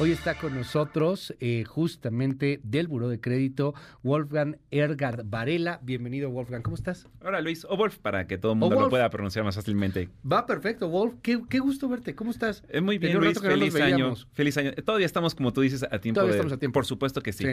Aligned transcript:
Hoy 0.00 0.10
está 0.10 0.34
con 0.34 0.56
nosotros 0.56 1.32
eh, 1.38 1.62
justamente 1.62 2.58
del 2.64 2.88
Buró 2.88 3.08
de 3.08 3.20
Crédito 3.20 3.74
Wolfgang 4.02 4.56
Ergard 4.72 5.24
Varela. 5.24 5.78
Bienvenido 5.84 6.30
Wolfgang, 6.30 6.62
¿cómo 6.62 6.74
estás? 6.74 7.06
Hola 7.22 7.40
Luis, 7.40 7.64
o 7.64 7.76
Wolf 7.76 7.98
para 7.98 8.26
que 8.26 8.36
todo 8.36 8.54
el 8.54 8.58
mundo 8.58 8.80
lo 8.80 8.90
pueda 8.90 9.08
pronunciar 9.08 9.44
más 9.44 9.54
fácilmente. 9.54 10.08
Va 10.30 10.46
perfecto, 10.46 10.88
Wolf. 10.88 11.14
Qué, 11.22 11.36
gusto 11.60 11.88
verte, 11.88 12.16
¿cómo 12.16 12.32
estás? 12.32 12.64
Eh, 12.70 12.80
muy 12.80 12.98
bien 12.98 13.18
Luis, 13.18 13.40
feliz 13.40 13.76
año. 13.76 14.16
Feliz 14.32 14.56
año. 14.58 14.72
Todavía 14.72 15.06
estamos 15.06 15.32
como 15.32 15.52
tú 15.52 15.60
dices 15.60 15.84
a 15.84 16.00
tiempo. 16.00 16.16
Todavía 16.16 16.34
estamos 16.34 16.52
a 16.52 16.56
tiempo. 16.56 16.74
Por 16.74 16.86
supuesto 16.86 17.20
que 17.20 17.32
sí. 17.32 17.46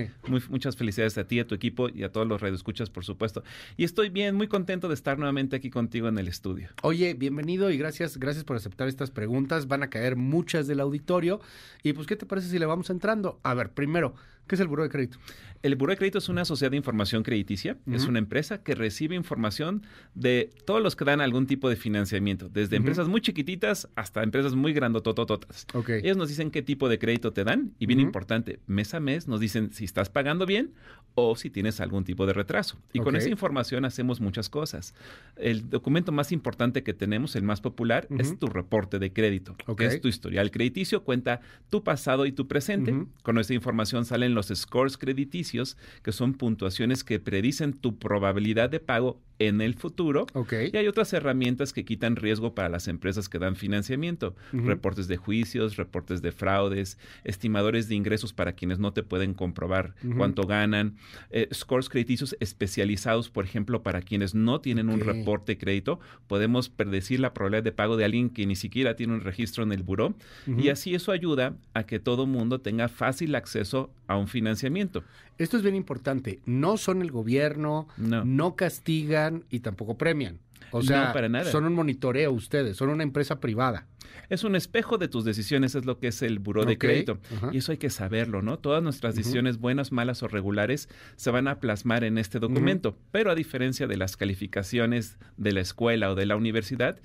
muchas 0.49 0.75
felicidades 0.75 1.19
a 1.19 1.25
ti, 1.25 1.39
a 1.39 1.45
tu 1.45 1.53
equipo 1.53 1.89
y 1.89 2.01
a 2.01 2.11
todos 2.11 2.27
los 2.27 2.41
radioescuchas, 2.41 2.89
por 2.89 3.05
supuesto. 3.05 3.43
Y 3.77 3.83
estoy 3.83 4.09
bien, 4.09 4.33
muy 4.33 4.47
contento 4.47 4.87
de 4.87 4.95
estar 4.95 5.19
nuevamente 5.19 5.57
aquí 5.57 5.69
contigo 5.69 6.07
en 6.07 6.17
el 6.17 6.27
estudio. 6.27 6.69
Oye, 6.81 7.13
bienvenido 7.13 7.69
y 7.69 7.77
gracias, 7.77 8.17
gracias 8.17 8.45
por 8.45 8.55
aceptar 8.55 8.87
estas 8.87 9.11
preguntas. 9.11 9.67
Van 9.67 9.83
a 9.83 9.91
caer 9.91 10.15
muchas 10.15 10.65
del 10.65 10.79
auditorio. 10.79 11.39
Y 11.83 11.93
pues, 11.93 12.07
¿qué 12.07 12.15
te 12.15 12.31
parece 12.31 12.40
si 12.49 12.59
le 12.59 12.65
vamos 12.65 12.89
a 12.89 12.93
entrar? 12.93 13.17
A 13.43 13.53
ver, 13.53 13.73
primero, 13.73 14.13
¿qué 14.51 14.55
es 14.55 14.59
el 14.59 14.67
Buró 14.67 14.83
de 14.83 14.89
Crédito? 14.89 15.17
El 15.63 15.77
Buró 15.77 15.91
de 15.91 15.97
Crédito 15.97 16.17
es 16.17 16.27
una 16.27 16.43
sociedad 16.43 16.71
de 16.71 16.75
información 16.75 17.23
crediticia, 17.23 17.77
es 17.89 18.05
una 18.05 18.19
empresa 18.19 18.63
que 18.63 18.75
recibe 18.75 19.15
información 19.15 19.83
de 20.13 20.49
todos 20.65 20.83
los 20.83 20.97
que 20.97 21.05
dan 21.05 21.21
algún 21.21 21.47
tipo 21.47 21.69
de 21.69 21.77
financiamiento, 21.77 22.49
desde 22.49 22.75
empresas 22.75 23.07
muy 23.07 23.21
chiquititas 23.21 23.87
hasta 23.95 24.23
empresas 24.23 24.55
muy 24.55 24.73
grandototototas. 24.73 25.67
Okay. 25.73 26.01
Ellos 26.03 26.17
nos 26.17 26.27
dicen 26.27 26.51
qué 26.51 26.61
tipo 26.61 26.89
de 26.89 26.99
crédito 26.99 27.31
te 27.31 27.45
dan 27.45 27.71
y 27.79 27.85
bien 27.85 28.01
importante, 28.01 28.59
mes 28.67 28.93
a 28.93 28.99
mes 28.99 29.29
nos 29.29 29.39
dicen 29.39 29.71
si 29.71 29.85
estás 29.85 30.09
pagando 30.09 30.45
bien 30.45 30.73
o 31.13 31.35
si 31.35 31.49
tienes 31.49 31.79
algún 31.79 32.03
tipo 32.03 32.25
de 32.25 32.33
retraso. 32.33 32.77
Y 32.91 32.99
con 32.99 33.15
esa 33.15 33.29
información 33.29 33.85
hacemos 33.85 34.19
muchas 34.19 34.49
cosas. 34.49 34.93
El 35.35 35.69
documento 35.69 36.11
más 36.11 36.31
importante 36.31 36.83
que 36.83 36.93
tenemos, 36.93 37.35
el 37.35 37.43
más 37.43 37.61
popular, 37.61 38.07
es 38.17 38.37
tu 38.37 38.47
reporte 38.47 38.99
de 38.99 39.13
crédito, 39.13 39.55
que 39.77 39.85
es 39.85 40.01
tu 40.01 40.07
historial 40.07 40.51
crediticio, 40.51 41.03
cuenta 41.03 41.39
tu 41.69 41.83
pasado 41.83 42.25
y 42.25 42.31
tu 42.31 42.47
presente. 42.47 43.05
Con 43.23 43.37
esa 43.37 43.53
información 43.53 44.05
salen 44.05 44.33
los 44.33 44.40
scores 44.47 44.97
crediticios 44.97 45.77
que 46.03 46.11
son 46.11 46.33
puntuaciones 46.33 47.03
que 47.03 47.19
predicen 47.19 47.73
tu 47.73 47.97
probabilidad 47.97 48.69
de 48.69 48.79
pago 48.79 49.19
en 49.47 49.59
el 49.61 49.73
futuro. 49.73 50.27
Y 50.71 50.77
hay 50.77 50.87
otras 50.87 51.11
herramientas 51.13 51.73
que 51.73 51.83
quitan 51.83 52.15
riesgo 52.15 52.53
para 52.53 52.69
las 52.69 52.87
empresas 52.87 53.27
que 53.27 53.39
dan 53.39 53.55
financiamiento. 53.55 54.35
Reportes 54.53 55.07
de 55.07 55.17
juicios, 55.17 55.77
reportes 55.77 56.21
de 56.21 56.31
fraudes, 56.31 56.99
estimadores 57.23 57.87
de 57.87 57.95
ingresos 57.95 58.33
para 58.33 58.53
quienes 58.53 58.77
no 58.77 58.93
te 58.93 59.01
pueden 59.01 59.33
comprobar 59.33 59.95
cuánto 60.15 60.43
ganan, 60.43 60.97
eh, 61.31 61.47
scores 61.53 61.89
crediticios 61.89 62.35
especializados, 62.39 63.29
por 63.29 63.45
ejemplo, 63.45 63.81
para 63.81 64.01
quienes 64.01 64.35
no 64.35 64.61
tienen 64.61 64.89
un 64.89 64.99
reporte 64.99 65.53
de 65.53 65.57
crédito. 65.57 65.99
Podemos 66.27 66.69
predecir 66.69 67.19
la 67.19 67.33
probabilidad 67.33 67.63
de 67.63 67.71
pago 67.71 67.97
de 67.97 68.05
alguien 68.05 68.29
que 68.29 68.45
ni 68.45 68.55
siquiera 68.55 68.95
tiene 68.95 69.13
un 69.13 69.21
registro 69.21 69.63
en 69.63 69.71
el 69.71 69.81
buró. 69.81 70.13
Y 70.45 70.69
así 70.69 70.93
eso 70.93 71.11
ayuda 71.11 71.55
a 71.73 71.85
que 71.85 71.99
todo 71.99 72.27
mundo 72.27 72.61
tenga 72.61 72.89
fácil 72.89 73.33
acceso 73.33 73.91
a 74.07 74.17
un 74.21 74.27
financiamiento. 74.27 75.03
Esto 75.37 75.57
es 75.57 75.63
bien 75.63 75.75
importante. 75.75 76.39
No 76.45 76.77
son 76.77 77.01
el 77.01 77.11
gobierno, 77.11 77.87
no, 77.97 78.55
castigan 78.55 79.43
y 79.49 79.59
tampoco 79.59 79.97
premian. 79.97 80.39
O 80.73 80.81
sea, 80.81 81.13
son 81.51 81.65
un 81.65 81.73
monitoreo 81.73 82.31
ustedes, 82.31 82.77
son 82.77 82.89
una 82.89 83.03
empresa 83.03 83.41
privada. 83.41 83.87
Es 84.29 84.45
un 84.45 84.55
espejo 84.55 84.97
de 84.97 85.09
tus 85.09 85.25
decisiones, 85.25 85.75
es 85.75 85.85
lo 85.85 85.99
que 85.99 86.07
es 86.07 86.21
el 86.21 86.39
buró 86.39 86.63
de 86.63 86.77
crédito. 86.77 87.19
Y 87.51 87.57
eso 87.57 87.73
hay 87.73 87.77
que 87.77 87.89
saberlo, 87.89 88.41
¿no? 88.41 88.59
Todas 88.59 88.81
nuestras 88.81 89.15
decisiones, 89.15 89.57
buenas, 89.57 89.91
malas 89.91 90.23
o 90.23 90.29
regulares, 90.29 90.87
se 91.17 91.31
van 91.31 91.49
a 91.49 91.59
plasmar 91.59 92.05
en 92.05 92.17
este 92.17 92.39
documento. 92.39 92.97
Pero 93.11 93.31
a 93.31 93.35
diferencia 93.35 93.87
de 93.87 93.97
las 93.97 94.15
calificaciones 94.15 95.17
de 95.35 95.51
la 95.51 95.59
escuela 95.59 96.11
o 96.11 96.15
de 96.15 96.25
la 96.25 96.37
universidad, 96.37 96.99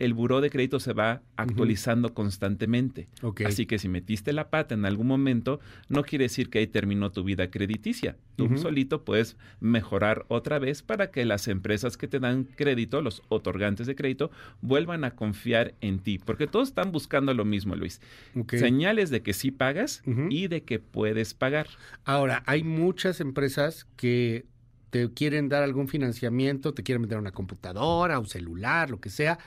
el 0.00 0.14
buró 0.14 0.40
de 0.40 0.48
crédito 0.48 0.80
se 0.80 0.94
va 0.94 1.20
actualizando 1.36 2.14
constantemente. 2.14 3.06
Así 3.44 3.66
que 3.66 3.78
si 3.78 3.88
metiste 3.88 4.32
la 4.32 4.48
pata 4.48 4.74
en 4.74 4.86
algún 4.86 5.06
momento, 5.06 5.60
no 5.88 6.04
quiere 6.04 6.24
decir 6.24 6.48
que 6.48 6.58
ahí 6.58 6.66
terminó 6.66 7.12
tu 7.12 7.22
vida 7.22 7.50
crediticia. 7.50 8.16
Tú 8.36 8.56
solito 8.56 9.04
puedes 9.04 9.36
mejorar 9.60 10.24
otra 10.28 10.58
vez 10.58 10.82
para 10.82 11.10
que 11.10 11.26
las 11.26 11.46
empresas 11.48 11.98
que 11.98 12.08
te 12.08 12.18
dan 12.18 12.44
crédito, 12.44 13.02
los 13.02 13.22
otorgantes 13.28 13.86
de 13.86 13.94
crédito, 13.94 14.30
vuelvan 14.62 15.04
a 15.04 15.10
confiar 15.10 15.74
en 15.82 15.98
ti. 15.98 16.18
Porque 16.18 16.46
todos 16.46 16.68
están 16.68 16.92
buscando 16.92 17.34
lo 17.34 17.44
mismo, 17.44 17.76
Luis. 17.76 18.00
Señales 18.48 19.10
de 19.10 19.20
que 19.20 19.34
sí 19.34 19.50
pagas 19.50 20.02
y 20.30 20.48
de 20.48 20.62
que 20.62 20.78
puedes 20.78 21.34
pagar. 21.34 21.66
Ahora, 22.06 22.42
hay 22.46 22.64
muchas 22.64 23.20
empresas 23.20 23.86
que 23.96 24.46
te 24.88 25.12
quieren 25.12 25.50
dar 25.50 25.62
algún 25.62 25.88
financiamiento, 25.88 26.72
te 26.72 26.82
quieren 26.82 27.02
meter 27.02 27.18
una 27.18 27.32
computadora, 27.32 28.18
un 28.18 28.26
celular, 28.26 28.88
lo 28.88 28.98
que 28.98 29.10
sea 29.10 29.38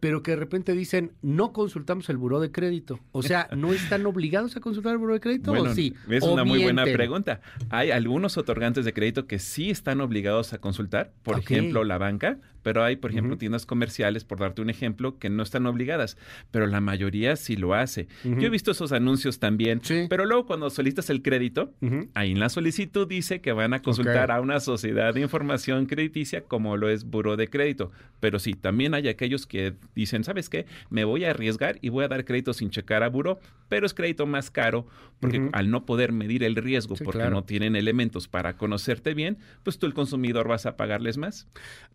pero 0.00 0.22
que 0.22 0.32
de 0.32 0.36
repente 0.36 0.72
dicen, 0.72 1.12
no 1.22 1.52
consultamos 1.52 2.08
el 2.08 2.16
buró 2.16 2.40
de 2.40 2.50
crédito. 2.50 3.00
O 3.12 3.22
sea, 3.22 3.48
¿no 3.56 3.72
están 3.72 4.04
obligados 4.06 4.56
a 4.56 4.60
consultar 4.60 4.92
el 4.92 4.98
buró 4.98 5.14
de 5.14 5.20
crédito 5.20 5.52
o 5.52 5.74
sí? 5.74 5.94
Es 6.08 6.22
una 6.22 6.44
muy 6.44 6.62
buena 6.62 6.84
pregunta. 6.84 7.40
Hay 7.70 7.90
algunos 7.90 8.36
otorgantes 8.36 8.84
de 8.84 8.92
crédito 8.92 9.26
que 9.26 9.38
sí 9.38 9.70
están 9.70 10.00
obligados 10.00 10.52
a 10.52 10.58
consultar, 10.58 11.12
por 11.22 11.38
ejemplo, 11.38 11.84
la 11.84 11.98
banca, 11.98 12.38
pero 12.66 12.82
hay, 12.82 12.96
por 12.96 13.12
ejemplo, 13.12 13.38
tiendas 13.38 13.64
comerciales, 13.64 14.24
por 14.24 14.40
darte 14.40 14.60
un 14.60 14.70
ejemplo, 14.70 15.20
que 15.20 15.30
no 15.30 15.44
están 15.44 15.66
obligadas, 15.66 16.18
pero 16.50 16.66
la 16.66 16.80
mayoría 16.80 17.36
sí 17.36 17.54
lo 17.54 17.74
hace. 17.74 18.08
Yo 18.24 18.40
he 18.40 18.48
visto 18.48 18.72
esos 18.72 18.90
anuncios 18.90 19.38
también, 19.38 19.80
pero 20.08 20.26
luego 20.26 20.46
cuando 20.46 20.68
solicitas 20.68 21.08
el 21.08 21.22
crédito, 21.22 21.72
ahí 22.14 22.32
en 22.32 22.40
la 22.40 22.48
solicitud 22.48 23.06
dice 23.06 23.40
que 23.40 23.52
van 23.52 23.72
a 23.72 23.82
consultar 23.82 24.32
a 24.32 24.40
una 24.40 24.58
sociedad 24.58 25.14
de 25.14 25.20
información 25.20 25.86
crediticia 25.86 26.40
como 26.40 26.76
lo 26.76 26.88
es 26.88 27.04
Buró 27.04 27.36
de 27.36 27.46
Crédito. 27.46 27.92
Pero 28.18 28.40
sí, 28.40 28.54
también 28.54 28.94
hay 28.94 29.06
aquellos 29.06 29.46
que 29.46 29.74
dicen, 29.94 30.24
¿sabes 30.24 30.48
qué? 30.48 30.66
Me 30.90 31.04
voy 31.04 31.24
a 31.24 31.30
arriesgar 31.30 31.78
y 31.82 31.90
voy 31.90 32.04
a 32.04 32.08
dar 32.08 32.24
crédito 32.24 32.52
sin 32.52 32.70
checar 32.70 33.04
a 33.04 33.08
Buró, 33.08 33.38
pero 33.68 33.86
es 33.86 33.94
crédito 33.94 34.26
más 34.26 34.50
caro 34.50 34.88
porque 35.20 35.50
al 35.52 35.70
no 35.70 35.86
poder 35.86 36.12
medir 36.12 36.42
el 36.42 36.56
riesgo 36.56 36.96
porque 36.96 37.30
no 37.30 37.44
tienen 37.44 37.76
elementos 37.76 38.26
para 38.26 38.56
conocerte 38.56 39.14
bien, 39.14 39.38
pues 39.62 39.78
tú 39.78 39.86
el 39.86 39.94
consumidor 39.94 40.48
vas 40.48 40.66
a 40.66 40.76
pagarles 40.76 41.16
más. 41.16 41.46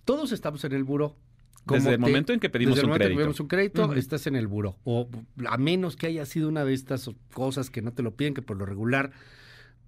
Todos 0.06 0.32
estamos 0.32 0.61
en 0.64 0.74
el 0.74 0.84
buro. 0.84 1.16
desde 1.66 1.94
el 1.94 2.00
momento 2.00 2.34
en 2.34 2.40
que 2.40 2.50
pedimos 2.50 2.76
desde 2.76 2.86
un 2.86 2.92
momento 2.92 3.06
crédito. 3.06 3.18
Que 3.18 3.24
pedimos 3.24 3.40
un 3.40 3.48
crédito, 3.48 3.94
estás 3.94 4.28
en 4.28 4.36
el 4.36 4.48
buro. 4.48 4.78
O 4.84 5.10
a 5.48 5.58
menos 5.58 5.96
que 5.96 6.08
haya 6.08 6.26
sido 6.26 6.50
una 6.50 6.66
de 6.66 6.74
estas 6.74 7.10
cosas 7.34 7.70
que 7.70 7.82
no 7.82 7.94
te 7.94 8.04
lo 8.04 8.16
piden, 8.16 8.34
que 8.34 8.42
por 8.42 8.58
lo 8.58 8.66
regular 8.66 9.12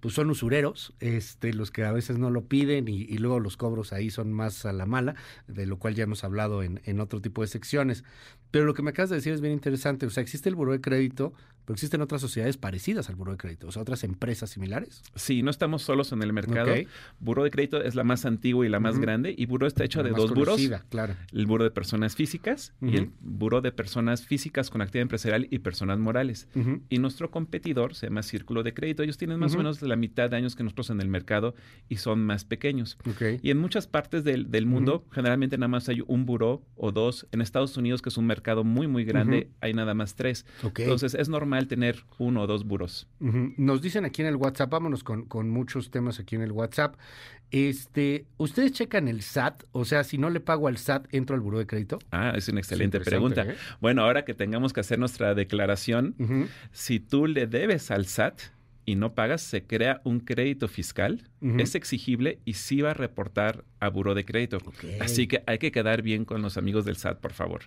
pues 0.04 0.12
son 0.12 0.28
usureros, 0.28 0.92
este, 1.00 1.54
los 1.54 1.70
que 1.70 1.82
a 1.82 1.90
veces 1.90 2.18
no 2.18 2.28
lo 2.28 2.44
piden 2.44 2.88
y, 2.88 3.16
luego 3.16 3.40
los 3.40 3.56
cobros 3.56 3.94
ahí 3.94 4.10
son 4.10 4.34
más 4.34 4.66
a 4.66 4.74
la 4.74 4.84
mala, 4.84 5.14
de 5.48 5.64
lo 5.64 5.78
cual 5.78 5.94
ya 5.94 6.04
hemos 6.04 6.24
hablado 6.24 6.62
en, 6.62 6.82
en, 6.84 7.00
otro 7.00 7.22
tipo 7.22 7.40
de 7.40 7.48
secciones. 7.48 8.04
Pero 8.50 8.66
lo 8.66 8.74
que 8.74 8.82
me 8.82 8.90
acabas 8.90 9.08
de 9.08 9.16
decir 9.16 9.32
es 9.32 9.40
bien 9.40 9.54
interesante. 9.54 10.04
O 10.04 10.10
sea, 10.10 10.22
existe 10.22 10.50
el 10.50 10.56
buro 10.56 10.72
de 10.72 10.82
crédito, 10.82 11.32
pero 11.64 11.74
existen 11.74 12.00
otras 12.02 12.20
sociedades 12.20 12.56
parecidas 12.56 13.08
al 13.08 13.16
Buró 13.16 13.32
de 13.32 13.38
Crédito, 13.38 13.68
o 13.68 13.72
sea, 13.72 13.82
otras 13.82 14.04
empresas 14.04 14.50
similares. 14.50 15.02
Sí, 15.14 15.42
no 15.42 15.50
estamos 15.50 15.82
solos 15.82 16.12
en 16.12 16.22
el 16.22 16.32
mercado. 16.32 16.74
Buró 17.20 17.44
de 17.44 17.50
Crédito 17.50 17.82
es 17.82 17.94
la 17.94 18.04
más 18.04 18.26
antigua 18.26 18.66
y 18.66 18.68
la 18.68 18.80
más 18.80 18.98
grande, 18.98 19.34
y 19.36 19.46
Buró 19.46 19.66
está 19.66 19.84
hecho 19.84 20.02
de 20.02 20.10
dos 20.10 20.34
buros. 20.34 20.60
Claro. 20.90 21.14
El 21.32 21.46
Buró 21.46 21.64
de 21.64 21.70
Personas 21.70 22.16
Físicas 22.16 22.74
y 22.82 22.96
el 22.96 23.10
Buró 23.20 23.60
de 23.60 23.72
Personas 23.72 24.26
Físicas 24.26 24.70
con 24.70 24.82
Actividad 24.82 25.02
Empresarial 25.02 25.48
y 25.50 25.60
Personas 25.60 25.98
Morales. 25.98 26.48
Y 26.88 26.98
nuestro 26.98 27.30
competidor 27.30 27.94
se 27.94 28.06
llama 28.06 28.22
Círculo 28.22 28.62
de 28.62 28.74
Crédito. 28.74 29.02
Ellos 29.02 29.16
tienen 29.16 29.38
más 29.38 29.54
o 29.54 29.58
menos 29.58 29.80
la 29.82 29.96
mitad 29.96 30.30
de 30.30 30.36
años 30.36 30.56
que 30.56 30.62
nosotros 30.62 30.90
en 30.90 31.00
el 31.00 31.08
mercado 31.08 31.54
y 31.88 31.96
son 31.96 32.24
más 32.24 32.44
pequeños. 32.44 32.98
Y 33.42 33.50
en 33.50 33.58
muchas 33.58 33.86
partes 33.86 34.24
del, 34.24 34.66
mundo, 34.66 35.06
generalmente 35.12 35.56
nada 35.56 35.68
más 35.68 35.88
hay 35.88 36.02
un 36.06 36.26
buró 36.26 36.62
o 36.76 36.92
dos. 36.92 37.26
En 37.32 37.40
Estados 37.40 37.76
Unidos, 37.76 38.02
que 38.02 38.08
es 38.10 38.16
un 38.16 38.26
mercado 38.26 38.64
muy, 38.64 38.86
muy 38.86 39.04
grande, 39.04 39.50
hay 39.60 39.72
nada 39.72 39.94
más 39.94 40.14
tres. 40.14 40.44
Entonces, 40.62 41.14
es 41.14 41.28
normal 41.28 41.53
tener 41.62 42.04
uno 42.18 42.42
o 42.42 42.46
dos 42.46 42.64
buros. 42.64 43.08
Nos 43.20 43.80
dicen 43.80 44.04
aquí 44.04 44.22
en 44.22 44.28
el 44.28 44.36
WhatsApp, 44.36 44.70
vámonos 44.70 45.02
con, 45.02 45.24
con, 45.24 45.50
muchos 45.50 45.90
temas 45.90 46.20
aquí 46.20 46.36
en 46.36 46.42
el 46.42 46.52
WhatsApp. 46.52 46.96
Este, 47.50 48.26
¿ustedes 48.36 48.72
checan 48.72 49.08
el 49.08 49.22
SAT? 49.22 49.64
O 49.72 49.84
sea, 49.84 50.04
si 50.04 50.18
no 50.18 50.28
le 50.30 50.40
pago 50.40 50.68
al 50.68 50.76
SAT, 50.76 51.06
¿entro 51.12 51.36
al 51.36 51.40
buró 51.40 51.58
de 51.58 51.66
crédito? 51.66 51.98
Ah, 52.10 52.32
es 52.36 52.48
una 52.48 52.60
excelente 52.60 53.00
pregunta. 53.00 53.42
¿eh? 53.42 53.56
Bueno, 53.80 54.02
ahora 54.02 54.24
que 54.24 54.34
tengamos 54.34 54.72
que 54.72 54.80
hacer 54.80 54.98
nuestra 54.98 55.34
declaración, 55.34 56.14
si 56.72 57.00
tú 57.00 57.26
le 57.26 57.46
debes 57.46 57.90
al 57.90 58.06
SAT, 58.06 58.40
y 58.86 58.96
no 58.96 59.14
pagas, 59.14 59.42
se 59.42 59.62
crea 59.62 60.00
un 60.04 60.20
crédito 60.20 60.68
fiscal, 60.68 61.28
es 61.58 61.74
exigible 61.74 62.38
y 62.44 62.54
sí 62.54 62.80
va 62.80 62.92
a 62.92 62.94
reportar 62.94 63.64
a 63.80 63.88
Buró 63.88 64.14
de 64.14 64.24
Crédito. 64.24 64.58
Así 65.00 65.26
que 65.26 65.42
hay 65.46 65.58
que 65.58 65.72
quedar 65.72 66.02
bien 66.02 66.24
con 66.24 66.42
los 66.42 66.56
amigos 66.56 66.84
del 66.84 66.96
SAT, 66.96 67.20
por 67.20 67.32
favor. 67.32 67.62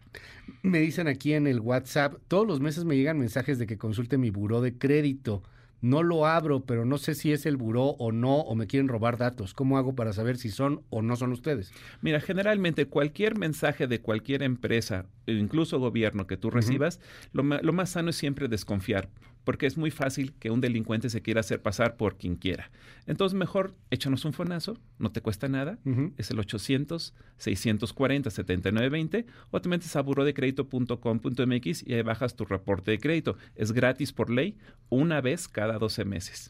Me 0.61 0.79
dicen 0.79 1.07
aquí 1.07 1.33
en 1.33 1.47
el 1.47 1.59
WhatsApp, 1.59 2.15
todos 2.27 2.47
los 2.47 2.59
meses 2.59 2.85
me 2.85 2.95
llegan 2.95 3.19
mensajes 3.19 3.59
de 3.59 3.67
que 3.67 3.77
consulte 3.77 4.17
mi 4.17 4.29
Buró 4.29 4.61
de 4.61 4.77
Crédito. 4.77 5.43
No 5.79 6.01
lo 6.01 6.25
abro, 6.25 6.61
pero 6.65 6.85
no 6.85 6.97
sé 6.97 7.13
si 7.13 7.31
es 7.31 7.45
el 7.45 7.55
buró 7.55 7.89
o 7.99 8.11
no, 8.11 8.37
o 8.37 8.55
me 8.55 8.65
quieren 8.65 8.87
robar 8.87 9.17
datos. 9.17 9.53
¿Cómo 9.53 9.77
hago 9.77 9.93
para 9.93 10.11
saber 10.11 10.37
si 10.37 10.49
son 10.49 10.81
o 10.89 11.03
no 11.03 11.15
son 11.15 11.31
ustedes? 11.31 11.71
Mira, 12.01 12.19
generalmente 12.19 12.87
cualquier 12.87 13.37
mensaje 13.37 13.85
de 13.85 14.01
cualquier 14.01 14.41
empresa, 14.41 15.05
incluso 15.27 15.79
gobierno 15.79 16.25
que 16.25 16.35
tú 16.35 16.49
recibas, 16.49 16.99
lo, 17.31 17.43
lo 17.43 17.73
más 17.73 17.91
sano 17.91 18.09
es 18.09 18.15
siempre 18.15 18.47
desconfiar 18.47 19.09
porque 19.47 19.65
es 19.65 19.77
muy 19.77 19.89
fácil 19.91 20.33
que 20.33 20.51
un 20.51 20.59
delincuente 20.59 21.09
se 21.09 21.21
quiera 21.21 21.39
hacer 21.39 21.61
pasar 21.61 21.95
por 21.95 22.17
quien 22.17 22.35
quiera. 22.35 22.69
Entonces, 23.05 23.33
mejor 23.33 23.73
échanos 23.91 24.25
un 24.25 24.33
fonazo, 24.33 24.77
no 24.99 25.13
te 25.13 25.21
cuesta 25.21 25.47
nada, 25.47 25.79
es 26.17 26.31
el 26.31 26.39
800-640-7920, 26.39 29.25
o 29.49 29.61
te 29.61 29.69
metes 29.69 29.95
a 29.95 30.01
burodecredito.com.mx 30.01 31.87
y 31.87 31.93
ahí 31.93 32.01
bajas 32.01 32.35
tu 32.35 32.43
reporte 32.43 32.91
de 32.91 32.99
crédito. 32.99 33.37
Es 33.55 33.71
gratis 33.71 34.11
por 34.11 34.29
ley, 34.29 34.57
una 34.89 35.21
vez 35.21 35.47
cada 35.47 35.79
12 35.79 36.03
meses. 36.03 36.49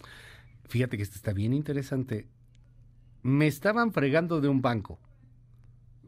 Fíjate 0.68 0.98
que 0.98 1.04
esto 1.04 1.18
está 1.18 1.34
bien 1.34 1.54
interesante. 1.54 2.28
Me 3.22 3.46
estaban 3.46 3.94
fregando 3.94 4.42
de 4.42 4.48
un 4.48 4.64
banco. 4.64 5.00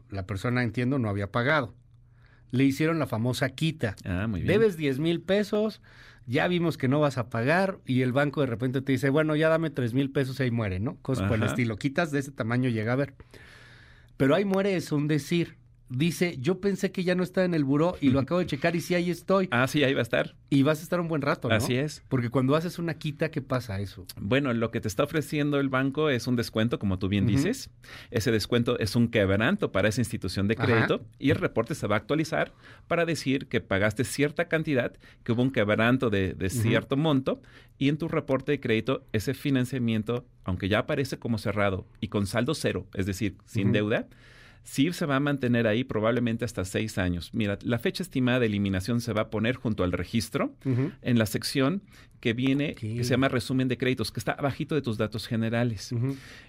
La 0.10 0.26
persona, 0.26 0.64
entiendo, 0.64 0.98
no 0.98 1.08
había 1.08 1.32
pagado. 1.32 1.76
Le 2.50 2.64
hicieron 2.64 2.98
la 2.98 3.06
famosa 3.06 3.50
quita. 3.50 3.96
Ah, 4.06 4.26
muy 4.26 4.42
bien. 4.42 4.54
Debes 4.54 4.76
10 4.76 4.98
mil 4.98 5.22
pesos, 5.22 5.84
ya 6.30 6.48
vimos 6.48 6.78
que 6.78 6.88
no 6.88 7.00
vas 7.00 7.18
a 7.18 7.28
pagar 7.32 7.80
y 7.88 8.04
el 8.04 8.14
banco 8.14 8.42
de 8.42 8.46
repente 8.46 8.84
te 8.84 8.92
dice, 8.92 9.10
bueno, 9.10 9.36
ya 9.36 9.50
dame 9.50 9.72
tres 9.72 9.96
mil 9.96 10.12
pesos 10.12 10.40
y 10.40 10.44
ahí 10.44 10.52
muere, 10.52 10.80
¿no? 10.80 10.96
Cosas 11.02 11.28
por 11.28 11.38
el 11.38 11.44
estilo. 11.44 11.76
Quitas 11.76 12.12
de 12.12 12.20
ese 12.20 12.32
tamaño, 12.32 12.70
llega 12.70 12.94
a 12.94 12.96
ver. 12.96 13.16
Pero 14.16 14.36
ahí 14.36 14.46
muere 14.46 14.76
es 14.76 14.92
un 14.92 15.08
decir 15.08 15.58
dice, 15.90 16.38
yo 16.40 16.60
pensé 16.62 16.92
que 16.92 17.04
ya 17.04 17.16
no 17.16 17.24
estaba 17.24 17.46
en 17.46 17.54
el 17.54 17.64
buró 17.64 17.98
y 18.00 18.10
lo 18.10 18.20
acabo 18.20 18.40
de 18.40 18.46
checar 18.46 18.76
y 18.76 18.82
sí, 18.82 18.94
ahí 18.94 19.10
estoy. 19.10 19.48
Ah, 19.52 19.68
sí, 19.68 19.84
ahí 19.84 19.94
va 19.94 20.00
a 20.00 20.04
estar. 20.04 20.36
Y 20.50 20.64
vas 20.64 20.80
a 20.80 20.84
estar 20.84 21.00
un 21.00 21.08
buen 21.08 21.22
rato, 21.22 21.50
¿no? 21.50 21.56
Así 21.56 21.76
es. 21.76 22.04
Porque 22.10 22.30
cuando 22.30 22.56
haces 22.56 22.80
una 22.80 22.94
quita, 22.94 23.32
¿qué 23.32 23.42
pasa 23.42 23.80
eso? 23.80 24.06
Bueno, 24.20 24.54
lo 24.54 24.72
que 24.72 24.82
te 24.82 24.88
está 24.88 25.04
ofreciendo 25.04 25.60
el 25.60 25.70
banco 25.70 26.10
es 26.10 26.28
un 26.28 26.36
descuento, 26.36 26.80
como 26.80 27.00
tú 27.00 27.10
bien 27.10 27.26
dices. 27.26 27.70
Ese 28.12 28.32
descuento 28.32 28.78
es 28.80 28.96
un 28.96 29.10
quebranto 29.10 29.72
para 29.72 29.90
esa 29.90 30.02
institución 30.02 30.48
de 30.48 30.56
crédito 30.56 31.06
y 31.18 31.32
el 31.32 31.38
reporte 31.38 31.76
se 31.76 31.88
va 31.88 31.96
a 31.96 32.00
actualizar 32.00 32.54
para 32.88 33.06
decir 33.06 33.48
que 33.48 33.62
pagaste 33.62 34.04
cierta 34.04 34.48
cantidad, 34.48 34.94
que 35.24 35.32
hubo 35.32 35.42
un 35.42 35.52
quebranto 35.52 36.10
de, 36.10 36.36
cierto 36.50 36.98
monto 36.98 37.42
y 37.78 37.90
en 37.90 37.98
tu 37.98 38.08
reporte 38.08 38.52
de 38.52 38.60
crédito 38.60 39.06
ese 39.14 39.34
financiamiento, 39.34 40.26
aunque 40.44 40.70
ya 40.70 40.80
aparece 40.80 41.18
como 41.18 41.38
cerrado 41.38 41.88
y 42.00 42.10
con 42.10 42.28
saldo 42.28 42.54
cero, 42.54 42.88
es 42.94 43.06
decir, 43.06 43.38
sin 43.46 43.72
deuda, 43.72 44.08
sí 44.70 44.94
se 44.94 45.08
va 45.08 45.16
a 45.16 45.20
mantener 45.20 45.66
ahí 45.66 45.84
probablemente 45.84 46.46
hasta 46.46 46.64
seis 46.64 47.00
años. 47.00 47.32
Mira, 47.34 47.58
la 47.64 47.80
fecha 47.80 48.04
estimada 48.04 48.40
de 48.40 48.46
eliminación 48.46 49.02
se 49.02 49.14
va 49.14 49.22
a 49.24 49.30
poner 49.32 49.56
junto 49.56 49.84
al 49.84 49.92
registro 49.92 50.54
en 50.64 51.18
la 51.18 51.26
sección 51.26 51.82
que 52.20 52.34
viene, 52.34 52.76
que 52.76 53.04
se 53.04 53.10
llama 53.10 53.30
resumen 53.30 53.68
de 53.68 53.80
créditos, 53.80 54.12
que 54.12 54.20
está 54.20 54.34
abajito 54.34 54.76
de 54.76 54.84
tus 54.84 55.00
datos 55.00 55.26
generales. 55.28 55.92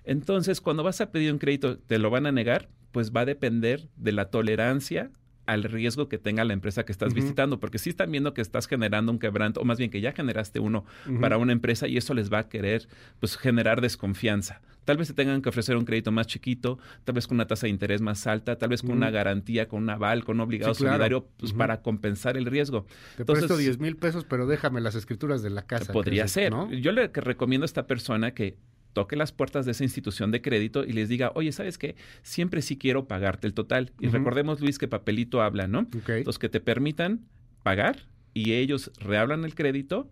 Entonces, 0.04 0.60
cuando 0.60 0.82
vas 0.82 1.00
a 1.00 1.10
pedir 1.12 1.32
un 1.32 1.38
crédito, 1.38 1.78
¿te 1.78 1.98
lo 1.98 2.10
van 2.10 2.26
a 2.26 2.32
negar? 2.32 2.68
Pues 2.92 3.10
va 3.10 3.22
a 3.22 3.24
depender 3.24 3.88
de 3.96 4.12
la 4.12 4.26
tolerancia 4.26 5.10
al 5.50 5.64
riesgo 5.64 6.08
que 6.08 6.16
tenga 6.16 6.44
la 6.44 6.52
empresa 6.52 6.84
que 6.84 6.92
estás 6.92 7.12
visitando, 7.12 7.58
porque 7.58 7.78
si 7.78 7.90
están 7.90 8.12
viendo 8.12 8.34
que 8.34 8.40
estás 8.40 8.68
generando 8.68 9.10
un 9.10 9.18
quebranto, 9.18 9.60
o 9.60 9.64
más 9.64 9.78
bien 9.78 9.90
que 9.90 10.00
ya 10.00 10.12
generaste 10.12 10.60
uno 10.60 10.84
para 11.20 11.38
una 11.38 11.52
empresa 11.52 11.88
y 11.88 11.96
eso 11.96 12.14
les 12.14 12.32
va 12.32 12.38
a 12.38 12.48
querer 12.48 12.86
pues 13.18 13.36
generar 13.36 13.80
desconfianza. 13.80 14.60
Tal 14.84 14.96
vez 14.96 15.08
se 15.08 15.14
tengan 15.14 15.42
que 15.42 15.48
ofrecer 15.48 15.76
un 15.76 15.84
crédito 15.84 16.12
más 16.12 16.28
chiquito, 16.28 16.78
tal 17.04 17.14
vez 17.16 17.26
con 17.26 17.36
una 17.36 17.46
tasa 17.46 17.66
de 17.66 17.70
interés 17.70 18.00
más 18.00 18.26
alta, 18.28 18.58
tal 18.58 18.68
vez 18.68 18.82
con 18.82 18.92
una 18.92 19.10
garantía, 19.10 19.66
con 19.68 19.82
un 19.82 19.90
aval, 19.90 20.24
con 20.24 20.36
un 20.36 20.40
obligado 20.42 20.74
solidario, 20.74 21.26
pues 21.36 21.52
para 21.52 21.82
compensar 21.82 22.36
el 22.36 22.46
riesgo. 22.46 22.86
Te 23.16 23.22
Entonces, 23.22 23.46
presto 23.46 23.56
10 23.56 23.78
mil 23.78 23.96
pesos, 23.96 24.24
pero 24.24 24.46
déjame 24.46 24.80
las 24.80 24.94
escrituras 24.94 25.42
de 25.42 25.50
la 25.50 25.66
casa. 25.66 25.92
Podría 25.92 26.28
ser. 26.28 26.52
Yo 26.80 26.92
le 26.92 27.08
recomiendo 27.08 27.64
a 27.64 27.66
esta 27.66 27.86
persona 27.86 28.34
que 28.34 28.56
toque 28.92 29.16
las 29.16 29.32
puertas 29.32 29.64
de 29.66 29.72
esa 29.72 29.84
institución 29.84 30.30
de 30.30 30.42
crédito 30.42 30.84
y 30.84 30.92
les 30.92 31.08
diga, 31.08 31.32
oye, 31.34 31.52
¿sabes 31.52 31.78
qué? 31.78 31.96
Siempre 32.22 32.62
sí 32.62 32.76
quiero 32.76 33.06
pagarte 33.06 33.46
el 33.46 33.54
total. 33.54 33.92
Y 34.00 34.08
recordemos, 34.08 34.60
Luis, 34.60 34.78
que 34.78 34.88
papelito 34.88 35.42
habla, 35.42 35.66
¿no? 35.66 35.86
Los 36.24 36.38
que 36.38 36.48
te 36.48 36.60
permitan 36.60 37.26
pagar 37.62 38.06
y 38.34 38.54
ellos 38.54 38.90
rehablan 39.00 39.44
el 39.44 39.54
crédito, 39.54 40.08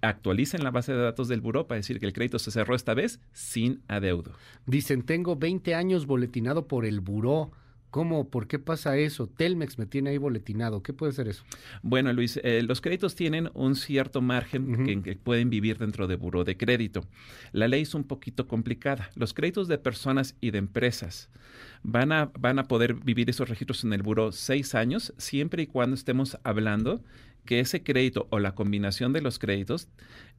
actualicen 0.00 0.62
la 0.64 0.70
base 0.70 0.92
de 0.92 0.98
datos 0.98 1.28
del 1.28 1.40
buró 1.40 1.66
para 1.66 1.78
decir 1.78 1.98
que 1.98 2.06
el 2.06 2.12
crédito 2.12 2.38
se 2.38 2.50
cerró 2.50 2.74
esta 2.74 2.94
vez 2.94 3.20
sin 3.32 3.82
adeudo. 3.88 4.32
Dicen, 4.66 5.02
tengo 5.02 5.36
20 5.36 5.74
años 5.74 6.06
boletinado 6.06 6.68
por 6.68 6.84
el 6.84 7.00
buró. 7.00 7.52
¿Cómo? 7.94 8.28
¿Por 8.28 8.48
qué 8.48 8.58
pasa 8.58 8.96
eso? 8.96 9.28
Telmex 9.28 9.78
me 9.78 9.86
tiene 9.86 10.10
ahí 10.10 10.18
boletinado. 10.18 10.82
¿Qué 10.82 10.92
puede 10.92 11.12
ser 11.12 11.28
eso? 11.28 11.44
Bueno, 11.84 12.12
Luis, 12.12 12.40
eh, 12.42 12.60
los 12.66 12.80
créditos 12.80 13.14
tienen 13.14 13.50
un 13.54 13.76
cierto 13.76 14.20
margen 14.20 14.88
en 14.88 15.04
que, 15.04 15.14
pueden 15.14 15.48
vivir 15.48 15.78
dentro 15.78 16.08
de 16.08 16.16
buró 16.16 16.42
de 16.42 16.56
crédito. 16.56 17.06
La 17.52 17.68
ley 17.68 17.82
es 17.82 17.94
un 17.94 18.02
poquito 18.02 18.48
complicada. 18.48 19.12
Los 19.14 19.32
créditos 19.32 19.68
de 19.68 19.78
personas 19.78 20.34
y 20.40 20.50
de 20.50 20.58
empresas 20.58 21.30
van 21.84 22.10
a, 22.10 22.32
van 22.36 22.58
a 22.58 22.64
poder 22.64 22.94
vivir 22.94 23.30
esos 23.30 23.48
registros 23.48 23.84
en 23.84 23.92
el 23.92 24.02
buró 24.02 24.32
seis 24.32 24.74
años, 24.74 25.14
siempre 25.16 25.62
y 25.62 25.68
cuando 25.68 25.94
estemos 25.94 26.36
hablando 26.42 27.00
que 27.44 27.60
ese 27.60 27.84
crédito 27.84 28.26
o 28.30 28.40
la 28.40 28.56
combinación 28.56 29.12
de 29.12 29.20
los 29.20 29.38
créditos 29.38 29.86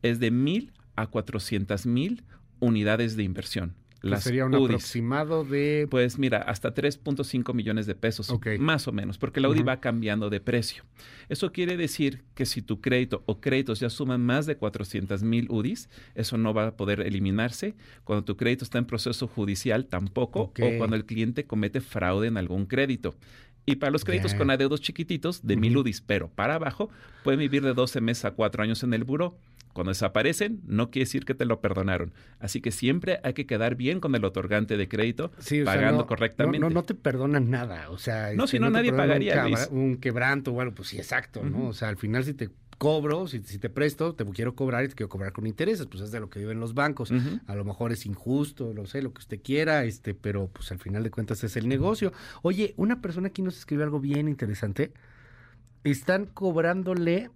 es 0.02 0.20
de 0.20 0.30
mil 0.30 0.74
a 0.98 1.08
cuatrocientas 1.08 1.86
mil 1.86 2.26
unidades 2.60 3.16
de 3.16 3.24
inversión 3.24 3.76
sería 4.20 4.46
un 4.46 4.56
aproximado 4.56 5.44
de... 5.44 5.88
Pues 5.90 6.18
mira, 6.18 6.40
hasta 6.40 6.74
3.5 6.74 7.54
millones 7.54 7.86
de 7.86 7.96
pesos, 7.96 8.34
más 8.60 8.88
o 8.88 8.92
menos, 8.92 9.18
porque 9.18 9.40
la 9.40 9.50
UDI 9.50 9.64
va 9.64 9.80
cambiando 9.80 10.30
de 10.30 10.40
precio. 10.40 10.84
Eso 11.30 11.52
quiere 11.52 11.78
decir 11.78 12.24
que 12.36 12.46
si 12.46 12.62
tu 12.62 12.82
crédito 12.82 13.24
o 13.26 13.40
créditos 13.42 13.80
ya 13.80 13.90
suman 13.90 14.22
más 14.22 14.46
de 14.46 14.58
400 14.58 15.24
mil 15.24 15.48
UDIs, 15.50 15.90
eso 16.14 16.38
no 16.38 16.54
va 16.54 16.68
a 16.68 16.78
poder 16.78 17.02
eliminarse. 17.02 17.76
Cuando 18.04 18.24
tu 18.24 18.38
crédito 18.38 18.64
está 18.64 18.78
en 18.78 18.86
proceso 18.86 19.28
judicial, 19.28 19.86
tampoco, 19.86 20.42
o 20.42 20.78
cuando 20.78 20.96
el 20.96 21.06
cliente 21.06 21.46
comete 21.46 21.82
fraude 21.82 22.28
en 22.28 22.38
algún 22.38 22.66
crédito. 22.66 23.16
Y 23.66 23.78
para 23.78 23.92
los 23.92 24.06
créditos 24.06 24.36
con 24.36 24.52
adeudos 24.52 24.82
chiquititos, 24.82 25.46
de 25.46 25.56
mil 25.56 25.76
UDIs, 25.76 26.02
pero 26.02 26.30
para 26.30 26.56
abajo, 26.56 26.90
pueden 27.24 27.40
vivir 27.40 27.64
de 27.64 27.74
12 27.74 28.00
meses 28.00 28.26
a 28.26 28.32
4 28.32 28.62
años 28.62 28.84
en 28.84 28.94
el 28.94 29.04
buro. 29.04 29.38
Cuando 29.76 29.92
desaparecen, 29.92 30.62
no 30.66 30.90
quiere 30.90 31.04
decir 31.04 31.26
que 31.26 31.36
te 31.36 31.44
lo 31.44 31.60
perdonaron. 31.60 32.14
Así 32.40 32.62
que 32.62 32.72
siempre 32.72 33.20
hay 33.24 33.34
que 33.34 33.46
quedar 33.46 33.76
bien 33.76 34.00
con 34.00 34.16
el 34.16 34.24
otorgante 34.24 34.78
de 34.78 34.88
crédito, 34.88 35.34
pagando 35.66 36.08
correctamente. 36.08 36.60
No, 36.60 36.70
no, 36.70 36.84
te 36.84 36.96
perdonan 36.96 37.50
nada. 37.50 37.90
O 37.90 37.98
sea, 37.98 38.32
no, 38.36 38.48
si 38.48 38.58
no, 38.58 38.70
nadie 38.70 38.94
pagaría. 38.94 39.46
Un, 39.72 39.98
quebranto, 39.98 40.54
bueno, 40.54 40.74
pues 40.74 40.88
sí, 40.88 40.98
exacto, 40.98 41.44
¿no? 41.44 41.68
O 41.68 41.74
sea, 41.74 41.90
al 41.90 41.98
final 41.98 42.24
si 42.24 42.34
te 42.34 42.52
cobro, 42.78 43.28
si, 43.28 43.42
te 43.42 43.70
presto, 43.70 44.16
te 44.16 44.24
quiero 44.24 44.56
cobrar 44.56 44.86
y 44.86 44.88
te 44.88 44.96
quiero 44.96 45.10
cobrar 45.10 45.34
con 45.34 45.46
intereses, 45.46 45.88
pues 45.88 46.04
es 46.04 46.12
de 46.12 46.22
lo 46.22 46.30
que 46.30 46.40
viven 46.40 46.62
los 46.62 46.74
bancos. 46.74 47.12
A 47.46 47.56
lo 47.56 47.66
mejor 47.66 47.92
es 47.92 48.06
injusto, 48.06 48.72
lo 48.74 48.86
sé, 48.86 49.02
lo 49.02 49.14
que 49.14 49.20
usted 49.20 49.42
quiera, 49.44 49.84
este, 49.84 50.14
pero 50.14 50.48
pues 50.48 50.72
al 50.72 50.80
final 50.80 51.04
de 51.04 51.12
cuentas 51.12 51.44
es 51.44 51.58
el 51.58 51.68
negocio. 51.68 52.14
Oye, 52.44 52.76
una 52.78 53.02
persona 53.02 53.28
aquí 53.28 53.42
nos 53.42 53.58
escribe 53.58 53.84
algo 53.84 54.00
bien 54.00 54.30
interesante. 54.30 54.94
Están 55.84 56.28
cobrándole 56.28 57.30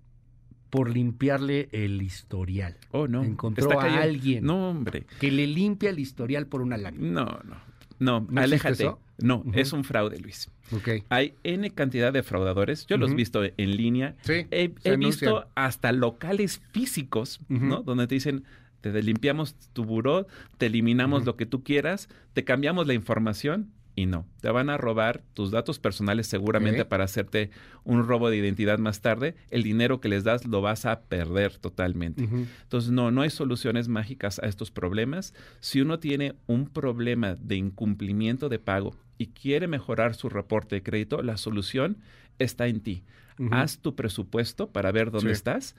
por 0.69 0.89
limpiarle 0.89 1.69
el 1.71 2.01
historial. 2.01 2.77
Oh, 2.91 3.07
no. 3.07 3.23
Encontró 3.23 3.79
a 3.79 4.01
alguien. 4.01 4.45
No, 4.45 4.69
hombre. 4.69 5.05
Que 5.19 5.31
le 5.31 5.47
limpia 5.47 5.89
el 5.89 5.99
historial 5.99 6.47
por 6.47 6.61
una 6.61 6.77
lágrima. 6.77 7.07
No, 7.07 7.25
no. 7.43 7.69
No, 7.99 8.27
aléjate. 8.39 8.91
No, 9.17 9.43
es 9.53 9.73
un 9.73 9.83
fraude, 9.83 10.17
Luis. 10.19 10.49
Okay. 10.71 11.03
Hay 11.09 11.33
N 11.43 11.69
cantidad 11.71 12.13
de 12.13 12.23
fraudadores. 12.23 12.85
Yo 12.87 12.97
los 12.97 13.11
he 13.11 13.15
visto 13.15 13.43
en 13.43 13.75
línea. 13.75 14.15
Sí, 14.21 14.45
he, 14.51 14.95
visto 14.95 15.47
hasta 15.55 15.91
locales 15.91 16.61
físicos, 16.71 17.41
¿no? 17.49 17.81
Donde 17.81 18.07
te 18.07 18.15
dicen, 18.15 18.45
te 18.79 19.03
limpiamos 19.03 19.55
tu 19.73 19.83
buró, 19.83 20.27
te 20.57 20.67
eliminamos 20.67 21.25
lo 21.25 21.35
que 21.35 21.45
tú 21.45 21.63
quieras, 21.63 22.07
te 22.33 22.45
cambiamos 22.45 22.87
la 22.87 22.93
información 22.93 23.71
y 23.99 24.05
no. 24.05 24.25
Te 24.39 24.49
van 24.49 24.69
a 24.69 24.77
robar 24.77 25.21
tus 25.33 25.51
datos 25.51 25.77
personales 25.77 26.27
seguramente 26.27 26.85
para 26.85 27.03
hacerte 27.03 27.49
un 27.83 28.07
robo 28.07 28.29
de 28.29 28.37
identidad 28.37 28.79
más 28.79 29.01
tarde. 29.01 29.35
El 29.49 29.63
dinero 29.63 29.99
que 29.99 30.07
les 30.07 30.23
das 30.23 30.45
lo 30.45 30.61
vas 30.61 30.85
a 30.85 31.01
perder 31.01 31.57
totalmente. 31.57 32.23
Entonces, 32.23 32.91
no, 32.91 33.11
no 33.11 33.21
hay 33.21 33.29
soluciones 33.29 33.89
mágicas 33.89 34.39
a 34.39 34.47
estos 34.47 34.71
problemas. 34.71 35.33
Si 35.59 35.81
uno 35.81 35.99
tiene 35.99 36.35
un 36.47 36.67
problema 36.69 37.35
de 37.35 37.57
incumplimiento 37.57 38.47
de 38.47 38.59
pago 38.59 38.95
y 39.17 39.27
quiere 39.27 39.67
mejorar 39.67 40.15
su 40.15 40.29
reporte 40.29 40.75
de 40.75 40.83
crédito, 40.83 41.21
la 41.21 41.35
solución 41.35 41.97
está 42.39 42.67
en 42.67 42.79
ti. 42.79 43.03
Haz 43.51 43.79
tu 43.79 43.95
presupuesto 43.95 44.69
para 44.69 44.91
ver 44.91 45.11
dónde 45.11 45.31
estás, 45.31 45.75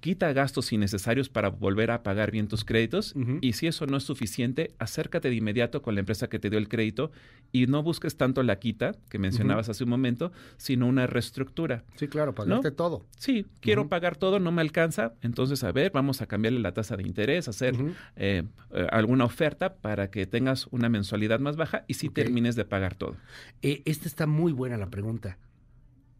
quita 0.00 0.32
gastos 0.32 0.72
innecesarios 0.72 1.28
para 1.28 1.48
volver 1.48 1.90
a 1.90 2.02
pagar 2.02 2.30
bien 2.30 2.48
tus 2.48 2.64
créditos 2.64 3.14
y 3.40 3.54
si 3.54 3.66
eso 3.66 3.86
no 3.86 3.96
es 3.96 4.04
suficiente, 4.04 4.74
acércate 4.78 5.30
de 5.30 5.36
inmediato 5.36 5.80
con 5.80 5.94
la 5.94 6.00
empresa 6.00 6.28
que 6.28 6.38
te 6.38 6.50
dio 6.50 6.58
el 6.58 6.68
crédito 6.68 7.10
y 7.50 7.66
no 7.66 7.82
busques 7.82 8.16
tanto 8.16 8.42
la 8.42 8.58
quita 8.58 8.94
que 9.08 9.18
mencionabas 9.18 9.68
hace 9.68 9.84
un 9.84 9.90
momento, 9.90 10.32
sino 10.58 10.86
una 10.86 11.06
reestructura. 11.06 11.84
Sí, 11.96 12.08
claro, 12.08 12.34
pagarte 12.34 12.70
todo. 12.70 13.06
Sí, 13.16 13.46
quiero 13.60 13.88
pagar 13.88 14.16
todo, 14.16 14.38
no 14.38 14.52
me 14.52 14.60
alcanza, 14.60 15.14
entonces 15.22 15.64
a 15.64 15.72
ver, 15.72 15.92
vamos 15.92 16.20
a 16.20 16.26
cambiarle 16.26 16.60
la 16.60 16.72
tasa 16.72 16.96
de 16.96 17.04
interés, 17.04 17.48
hacer 17.48 17.74
eh, 18.16 18.44
eh, 18.72 18.86
alguna 18.90 19.24
oferta 19.24 19.76
para 19.76 20.10
que 20.10 20.26
tengas 20.26 20.66
una 20.70 20.88
mensualidad 20.88 21.40
más 21.40 21.56
baja 21.56 21.84
y 21.86 21.94
si 21.94 22.10
termines 22.10 22.54
de 22.54 22.64
pagar 22.64 22.94
todo. 22.94 23.16
Eh, 23.62 23.82
esta 23.84 24.06
está 24.08 24.26
muy 24.26 24.52
buena 24.52 24.76
la 24.76 24.90
pregunta 24.90 25.38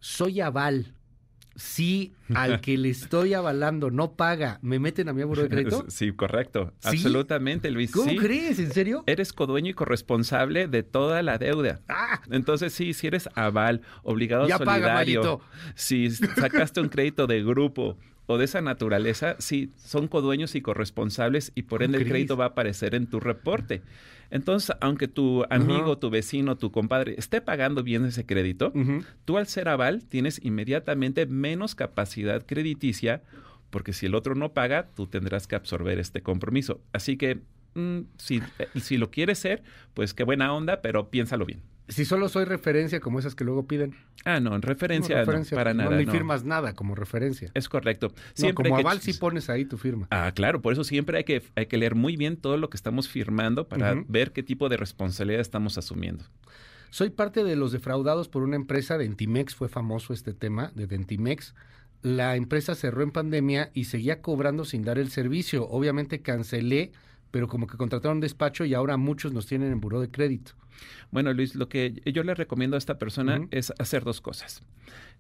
soy 0.01 0.41
aval. 0.41 0.95
Si 1.57 2.13
al 2.35 2.61
que 2.61 2.79
le 2.79 2.89
estoy 2.89 3.35
avalando 3.35 3.91
no 3.91 4.13
paga, 4.13 4.61
¿me 4.63 4.79
meten 4.79 5.09
a 5.09 5.13
mi 5.13 5.23
abogado 5.23 5.49
de 5.49 5.51
crédito? 5.51 5.87
Sí, 5.89 6.13
correcto. 6.13 6.73
Absolutamente, 6.85 7.73
Luis. 7.73 7.91
¿Cómo 7.91 8.15
crees? 8.15 8.61
¿En 8.61 8.73
serio? 8.73 9.03
Eres 9.07 9.33
codueño 9.33 9.71
y 9.71 9.75
corresponsable 9.75 10.69
de 10.69 10.85
toda 10.85 11.21
la 11.25 11.37
deuda. 11.37 11.81
Ah. 11.89 12.21
Entonces, 12.31 12.73
sí, 12.73 12.95
si 12.95 13.09
eres 13.09 13.29
aval, 13.35 13.83
obligado 14.05 14.47
ya 14.47 14.59
solidario, 14.59 15.39
paga, 15.39 15.73
si 15.75 16.09
sacaste 16.11 16.81
un 16.81 16.91
crédito 16.91 17.27
de 17.27 17.43
grupo 17.43 17.99
o 18.29 18.37
de 18.37 18.45
esa 18.45 18.61
naturaleza, 18.61 19.37
sí, 19.39 19.73
son 19.77 20.07
codueños 20.07 20.55
y 20.55 20.61
corresponsables 20.61 21.51
y 21.55 21.63
por 21.63 21.83
ende 21.83 21.97
el 21.97 22.07
crédito 22.07 22.37
va 22.37 22.45
a 22.45 22.49
aparecer 22.49 22.95
en 22.95 23.07
tu 23.07 23.21
reporte. 23.21 23.81
Entonces, 24.31 24.77
aunque 24.83 25.09
tu 25.09 25.47
amigo, 25.49 25.97
tu 25.97 26.11
vecino, 26.11 26.59
tu 26.59 26.71
compadre 26.71 27.15
esté 27.17 27.41
pagando 27.41 27.83
bien 27.83 28.05
ese 28.05 28.27
crédito, 28.27 28.71
tú 29.25 29.39
al 29.39 29.47
ser 29.47 29.71
aval 29.71 30.05
tienes 30.05 30.45
inmediatamente 30.45 31.25
menos 31.25 31.75
capacidad 31.75 32.45
crediticia 32.45 33.23
porque 33.71 33.95
si 33.95 34.07
el 34.07 34.15
otro 34.15 34.35
no 34.35 34.53
paga, 34.53 34.89
tú 34.95 35.07
tendrás 35.07 35.47
que 35.47 35.57
absorber 35.57 35.99
este 35.99 36.23
compromiso. 36.23 36.83
Así 36.93 37.17
que 37.17 37.41
mm, 37.75 38.01
si, 38.19 38.43
eh, 38.59 38.69
si 38.81 38.99
lo 38.99 39.11
quieres 39.11 39.39
ser, 39.39 39.63
pues 39.95 40.13
qué 40.13 40.25
buena 40.25 40.53
onda, 40.53 40.83
pero 40.83 41.11
piénsalo 41.11 41.47
bien. 41.47 41.63
Si 41.89 42.05
solo 42.05 42.29
soy 42.29 42.45
referencia 42.45 43.01
como 43.01 43.19
esas 43.19 43.35
que 43.35 43.45
luego 43.45 43.67
piden. 43.67 43.95
Ah, 44.25 44.41
no, 44.41 44.55
en 44.55 44.63
referencia 44.63 45.25
no, 45.25 45.43
para 45.57 45.73
nada. 45.73 45.91
No, 45.91 45.97
ni 45.97 46.07
firmas 46.07 46.45
nada 46.45 46.75
como 46.75 46.95
referencia. 46.95 47.51
Es 47.55 47.69
correcto. 47.69 48.13
Siempre 48.35 48.69
como 48.69 48.81
aval 48.81 49.01
sí 49.01 49.15
pones 49.15 49.49
ahí 49.49 49.65
tu 49.65 49.79
firma. 49.79 50.07
Ah, 50.11 50.31
claro, 50.35 50.61
por 50.61 50.75
eso 50.75 50.85
siempre 50.85 51.19
hay 51.19 51.25
que, 51.25 51.43
hay 51.57 51.67
que 51.67 51.79
leer 51.79 51.95
muy 51.95 52.17
bien 52.17 52.37
todo 52.37 52.59
lo 52.59 52.69
que 52.69 52.77
estamos 52.77 53.09
firmando 53.09 53.69
para 53.69 53.95
ver 54.07 54.33
qué 54.33 54.43
tipo 54.43 54.69
de 54.69 54.77
responsabilidad 54.77 55.41
estamos 55.41 55.79
asumiendo. 55.79 56.25
Soy 56.91 57.11
parte 57.11 57.45
de 57.45 57.57
los 57.57 57.73
defraudados 57.73 58.29
por 58.29 58.43
una 58.43 58.57
empresa 58.57 58.97
de 58.99 59.05
Entimex, 59.05 59.55
fue 59.55 59.69
famoso 59.69 60.13
este 60.13 60.33
tema 60.33 60.73
de 60.75 60.87
Dentimex. 60.87 61.55
La 62.03 62.37
empresa 62.37 62.75
cerró 62.75 63.03
en 63.03 63.11
pandemia 63.11 63.71
y 63.75 63.85
seguía 63.85 64.23
cobrando 64.23 64.65
sin 64.65 64.85
dar 64.85 64.99
el 64.99 65.11
servicio. 65.11 65.69
Obviamente 65.69 66.23
cancelé, 66.23 66.93
pero 67.31 67.49
como 67.49 67.67
que 67.67 67.77
contrataron 67.77 68.21
despacho 68.21 68.65
y 68.65 68.75
ahora 68.75 68.97
muchos 68.97 69.33
nos 69.33 69.47
tienen 69.47 69.73
en 69.73 69.81
buró 69.81 70.01
de 70.01 70.11
crédito. 70.11 70.53
Bueno, 71.11 71.33
Luis, 71.33 71.55
lo 71.55 71.69
que 71.69 72.01
yo 72.05 72.23
le 72.23 72.35
recomiendo 72.35 72.77
a 72.77 72.79
esta 72.79 72.99
persona 72.99 73.47
es 73.51 73.73
hacer 73.79 74.05
dos 74.05 74.21
cosas. 74.21 74.63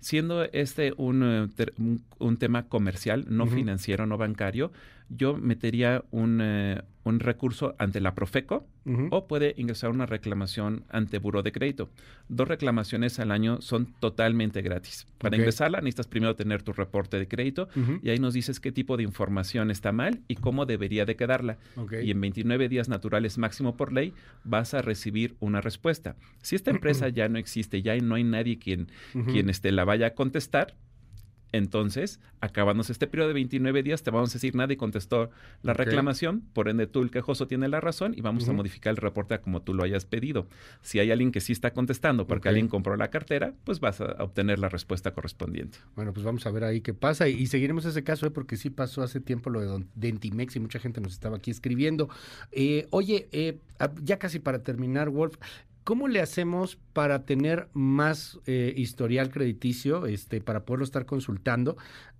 Siendo 0.00 0.44
este 0.44 0.92
un, 0.96 1.22
eh, 1.22 1.98
un, 2.18 2.36
tema 2.36 2.68
comercial, 2.68 3.26
no 3.28 3.46
financiero, 3.46 4.06
no 4.06 4.16
bancario, 4.16 4.70
yo 5.08 5.36
metería 5.36 6.04
un, 6.10 6.40
eh, 6.42 6.82
un 7.08 7.20
recurso 7.20 7.74
ante 7.78 8.00
la 8.00 8.14
Profeco 8.14 8.66
o 9.10 9.26
puede 9.26 9.52
ingresar 9.58 9.90
una 9.90 10.06
reclamación 10.06 10.84
ante 10.88 11.18
Buró 11.18 11.42
de 11.42 11.52
Crédito. 11.52 11.90
Dos 12.30 12.48
reclamaciones 12.48 13.18
al 13.18 13.32
año 13.32 13.60
son 13.60 13.92
totalmente 14.00 14.62
gratis. 14.62 15.06
Para 15.18 15.36
ingresarla 15.36 15.80
necesitas 15.80 16.06
primero 16.06 16.36
tener 16.36 16.62
tu 16.62 16.72
reporte 16.72 17.18
de 17.18 17.28
crédito 17.28 17.68
y 18.02 18.08
ahí 18.08 18.18
nos 18.18 18.32
dices 18.32 18.60
qué 18.60 18.72
tipo 18.72 18.96
de 18.96 19.02
información 19.02 19.70
está 19.70 19.92
mal 19.92 20.22
y 20.26 20.36
cómo 20.36 20.64
debería 20.64 21.04
de 21.04 21.16
quedarla. 21.16 21.58
Y 22.02 22.10
en 22.10 22.20
29 22.20 22.70
días 22.70 22.88
naturales 22.88 23.36
máximo 23.36 23.76
por 23.76 23.92
ley 23.92 24.14
vas 24.44 24.72
a 24.72 24.80
recibir 24.80 25.36
una 25.40 25.60
respuesta. 25.60 26.16
Si 26.40 26.56
esta 26.56 26.70
empresa 26.78 27.10
ya 27.10 27.28
no 27.28 27.38
existe, 27.38 27.82
ya 27.82 27.94
no 27.98 28.14
hay 28.14 28.24
nadie 28.24 28.58
quien, 28.58 28.88
quien 29.26 29.50
este, 29.50 29.70
la 29.70 29.84
vaya 29.88 30.08
a 30.08 30.14
contestar, 30.14 30.76
entonces, 31.52 32.20
acabándose 32.40 32.92
este 32.92 33.06
periodo 33.06 33.28
de 33.28 33.34
29 33.34 33.82
días, 33.82 34.02
te 34.02 34.10
vamos 34.10 34.30
a 34.30 34.34
decir, 34.34 34.54
nadie 34.54 34.76
contestó 34.76 35.30
la 35.62 35.72
reclamación, 35.72 36.42
por 36.52 36.68
ende 36.68 36.86
tú, 36.86 37.02
el 37.02 37.10
quejoso, 37.10 37.46
tiene 37.46 37.68
la 37.68 37.80
razón 37.80 38.12
y 38.14 38.20
vamos 38.20 38.48
a 38.48 38.52
modificar 38.52 38.90
el 38.90 38.96
reporte 38.98 39.38
como 39.40 39.62
tú 39.62 39.72
lo 39.72 39.82
hayas 39.82 40.04
pedido. 40.04 40.46
Si 40.82 40.98
hay 40.98 41.10
alguien 41.10 41.32
que 41.32 41.40
sí 41.40 41.52
está 41.52 41.72
contestando 41.72 42.26
porque 42.26 42.48
alguien 42.48 42.68
compró 42.68 42.96
la 42.96 43.08
cartera, 43.08 43.54
pues 43.64 43.80
vas 43.80 44.00
a 44.00 44.22
obtener 44.22 44.58
la 44.58 44.68
respuesta 44.68 45.12
correspondiente. 45.12 45.78
Bueno, 45.96 46.12
pues 46.12 46.24
vamos 46.24 46.46
a 46.46 46.50
ver 46.50 46.64
ahí 46.64 46.80
qué 46.82 46.92
pasa 46.92 47.28
y, 47.28 47.46
seguiremos 47.46 47.86
ese 47.86 48.04
caso, 48.04 48.26
¿eh? 48.26 48.30
porque 48.30 48.56
sí 48.56 48.68
pasó 48.68 49.02
hace 49.02 49.20
tiempo 49.20 49.48
lo 49.48 49.60
de 49.60 49.84
Dentimex 49.94 50.56
y 50.56 50.60
mucha 50.60 50.78
gente 50.78 51.00
nos 51.00 51.12
estaba 51.12 51.38
aquí 51.38 51.50
escribiendo. 51.50 52.10
Eh, 52.52 52.86
oye, 52.90 53.28
eh, 53.32 53.58
ya 54.02 54.18
casi 54.18 54.38
para 54.38 54.62
terminar, 54.62 55.08
Wolf, 55.08 55.36
¿Cómo 55.88 56.06
le 56.06 56.20
hacemos 56.20 56.76
para 56.92 57.24
tener 57.24 57.70
más 57.72 58.38
eh, 58.44 58.74
historial 58.76 59.30
crediticio, 59.30 60.04
este, 60.04 60.42
para 60.42 60.66
poderlo 60.66 60.84
estar 60.84 61.06
consultando? 61.06 61.78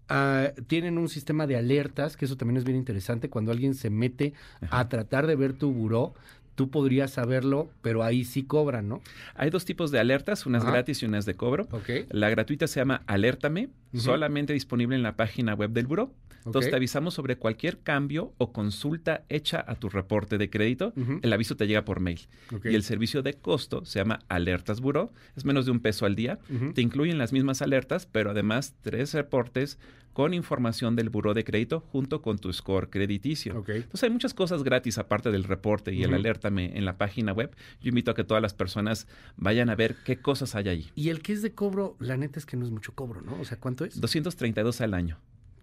Ah, 0.08 0.52
tienen 0.68 0.96
un 0.96 1.10
sistema 1.10 1.46
de 1.46 1.58
alertas, 1.58 2.16
que 2.16 2.24
eso 2.24 2.38
también 2.38 2.56
es 2.56 2.64
bien 2.64 2.78
interesante. 2.78 3.28
Cuando 3.28 3.52
alguien 3.52 3.74
se 3.74 3.90
mete 3.90 4.32
a 4.70 4.88
tratar 4.88 5.26
de 5.26 5.36
ver 5.36 5.52
tu 5.52 5.70
buró, 5.70 6.14
tú 6.58 6.70
podrías 6.70 7.12
saberlo, 7.12 7.70
pero 7.82 8.02
ahí 8.02 8.24
sí 8.24 8.42
cobran, 8.42 8.88
¿no? 8.88 9.00
Hay 9.36 9.48
dos 9.48 9.64
tipos 9.64 9.92
de 9.92 10.00
alertas, 10.00 10.44
unas 10.44 10.64
gratis 10.64 11.00
y 11.04 11.06
unas 11.06 11.24
de 11.24 11.34
cobro. 11.34 11.68
La 12.10 12.28
gratuita 12.30 12.66
se 12.66 12.80
llama 12.80 13.02
Alértame, 13.06 13.68
solamente 13.94 14.54
disponible 14.54 14.96
en 14.96 15.04
la 15.04 15.14
página 15.14 15.54
web 15.54 15.70
del 15.70 15.86
buró. 15.86 16.12
Entonces 16.44 16.70
te 16.70 16.76
avisamos 16.76 17.14
sobre 17.14 17.36
cualquier 17.36 17.78
cambio 17.78 18.32
o 18.38 18.52
consulta 18.52 19.22
hecha 19.28 19.64
a 19.68 19.76
tu 19.76 19.88
reporte 19.88 20.36
de 20.36 20.50
crédito. 20.50 20.92
El 21.22 21.32
aviso 21.32 21.56
te 21.56 21.68
llega 21.68 21.84
por 21.84 22.00
mail. 22.00 22.26
Y 22.64 22.74
el 22.74 22.82
servicio 22.82 23.22
de 23.22 23.34
costo 23.34 23.84
se 23.84 24.00
llama 24.00 24.18
Alertas 24.28 24.80
Buró. 24.80 25.12
Es 25.36 25.44
menos 25.44 25.64
de 25.64 25.70
un 25.70 25.78
peso 25.78 26.06
al 26.06 26.16
día. 26.16 26.40
Te 26.74 26.80
incluyen 26.80 27.18
las 27.18 27.32
mismas 27.32 27.62
alertas, 27.62 28.06
pero 28.10 28.32
además 28.32 28.74
tres 28.82 29.14
reportes 29.14 29.78
con 30.12 30.34
información 30.34 30.96
del 30.96 31.10
buró 31.10 31.34
de 31.34 31.44
crédito 31.44 31.80
junto 31.80 32.22
con 32.22 32.38
tu 32.38 32.52
score 32.52 32.90
crediticio. 32.90 33.64
Entonces 33.66 34.02
hay 34.02 34.10
muchas 34.10 34.34
cosas 34.34 34.62
gratis 34.64 34.98
aparte 34.98 35.30
del 35.30 35.44
reporte 35.44 35.92
y 35.92 36.02
el 36.02 36.14
alértame 36.14 36.76
en 36.76 36.84
la 36.84 36.98
página 36.98 37.32
web. 37.32 37.54
Yo 37.80 37.88
invito 37.88 38.10
a 38.10 38.14
que 38.14 38.24
todas 38.24 38.42
las 38.42 38.54
personas 38.54 39.06
vayan 39.36 39.70
a 39.70 39.74
ver 39.74 39.96
qué 40.04 40.16
cosas 40.20 40.54
hay 40.54 40.68
ahí. 40.68 40.90
Y 40.94 41.10
el 41.10 41.22
que 41.22 41.32
es 41.32 41.42
de 41.42 41.52
cobro, 41.52 41.96
la 42.00 42.16
neta 42.16 42.38
es 42.38 42.46
que 42.46 42.56
no 42.56 42.64
es 42.64 42.70
mucho 42.70 42.94
cobro, 42.94 43.20
¿no? 43.20 43.40
O 43.40 43.44
sea, 43.44 43.58
¿cuánto 43.58 43.84
es? 43.84 44.00
232 44.00 44.80
al 44.80 44.94
año. 44.94 45.18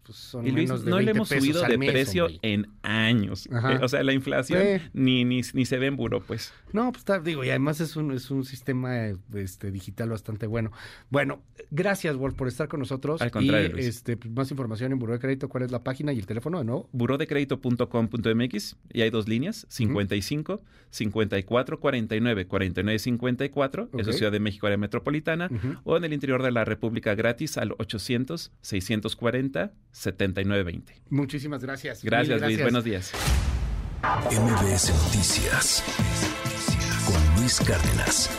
Pues, 0.05 0.37
y 0.43 0.51
Luis, 0.51 0.69
no 0.69 0.99
le 0.99 1.11
hemos 1.11 1.29
subido 1.29 1.63
de 1.63 1.77
precio 1.79 2.27
en 2.43 2.67
años. 2.83 3.47
Eh, 3.47 3.79
o 3.81 3.87
sea, 3.87 4.03
la 4.03 4.13
inflación 4.13 4.81
ni, 4.93 5.25
ni, 5.25 5.43
se 5.43 5.77
ve 5.79 5.87
en 5.87 5.95
buro, 5.95 6.21
pues. 6.21 6.53
No, 6.73 6.91
pues 6.91 6.99
está, 6.99 7.19
digo, 7.19 7.43
y 7.43 7.49
además 7.49 7.79
es 7.79 7.95
un, 7.95 8.11
es 8.11 8.29
un 8.29 8.45
sistema 8.45 9.07
este, 9.33 9.71
digital 9.71 10.09
bastante 10.09 10.45
bueno. 10.45 10.71
Bueno, 11.09 11.41
gracias, 11.71 12.15
Wolf, 12.17 12.35
por 12.35 12.47
estar 12.47 12.67
con 12.67 12.81
nosotros. 12.81 13.19
Al 13.21 13.31
contrario, 13.31 13.77
y, 13.77 13.81
Este, 13.81 14.15
pues, 14.15 14.31
más 14.31 14.51
información 14.51 14.91
en 14.91 14.99
Buró 14.99 15.13
de 15.13 15.19
Crédito, 15.19 15.49
¿cuál 15.49 15.63
es 15.63 15.71
la 15.71 15.83
página 15.83 16.13
y 16.13 16.19
el 16.19 16.27
teléfono 16.27 16.59
de 16.59 16.65
nuevo? 16.65 16.87
Burodecrédito.com.mx 16.91 18.77
y 18.93 19.01
hay 19.01 19.09
dos 19.09 19.27
líneas, 19.27 19.65
55 19.69 20.61
54 20.91 21.79
49 21.79 22.47
49 22.47 22.99
54, 22.99 23.89
eso 23.97 24.09
es 24.09 24.17
Ciudad 24.17 24.31
de 24.31 24.39
México, 24.39 24.67
área 24.67 24.77
metropolitana, 24.77 25.49
o 25.83 25.97
en 25.97 26.03
el 26.03 26.13
interior 26.13 26.43
de 26.43 26.51
la 26.51 26.63
República 26.63 27.15
gratis 27.15 27.57
al 27.57 27.71
800 27.79 28.51
640 28.61 29.73
7920. 29.95 31.01
Muchísimas 31.09 31.63
gracias. 31.63 32.03
Gracias, 32.03 32.41
Luis. 32.41 32.61
Buenos 32.61 32.83
días. 32.83 33.11
MBS 34.29 34.93
Noticias 34.93 35.83
con 37.05 37.41
Luis 37.41 37.59
Cárdenas. 37.61 38.29